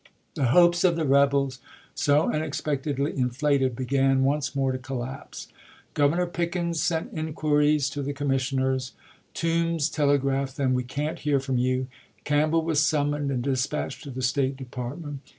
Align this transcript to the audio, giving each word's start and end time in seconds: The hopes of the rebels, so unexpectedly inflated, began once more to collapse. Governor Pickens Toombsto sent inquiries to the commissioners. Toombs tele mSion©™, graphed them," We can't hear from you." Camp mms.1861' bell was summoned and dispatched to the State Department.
The 0.33 0.45
hopes 0.47 0.83
of 0.83 0.95
the 0.95 1.05
rebels, 1.05 1.59
so 1.93 2.31
unexpectedly 2.31 3.15
inflated, 3.15 3.75
began 3.75 4.23
once 4.23 4.55
more 4.55 4.71
to 4.71 4.79
collapse. 4.79 5.47
Governor 5.93 6.25
Pickens 6.25 6.79
Toombsto 6.79 6.81
sent 6.81 7.13
inquiries 7.13 7.87
to 7.91 8.01
the 8.01 8.11
commissioners. 8.11 8.93
Toombs 9.35 9.89
tele 9.91 10.17
mSion©™, 10.17 10.21
graphed 10.23 10.55
them," 10.55 10.73
We 10.73 10.85
can't 10.85 11.19
hear 11.19 11.39
from 11.39 11.59
you." 11.59 11.85
Camp 12.23 12.49
mms.1861' 12.51 12.51
bell 12.51 12.61
was 12.63 12.79
summoned 12.79 13.29
and 13.29 13.43
dispatched 13.43 14.01
to 14.05 14.09
the 14.09 14.23
State 14.23 14.57
Department. 14.57 15.19